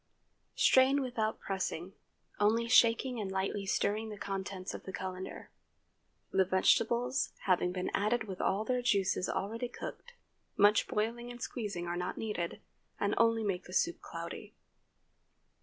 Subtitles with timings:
[0.55, 1.93] Strain without pressing,
[2.39, 5.49] only shaking and lightly stirring the contents of the cullender.
[6.31, 10.13] The vegetables having been added with all their juices already cooked,
[10.57, 12.61] much boiling and squeezing are not needed,
[12.99, 14.55] and only make the soup cloudy.